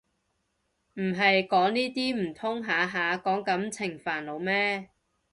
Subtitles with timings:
[0.95, 4.89] 唔係講呢啲唔通下下講感情煩惱咩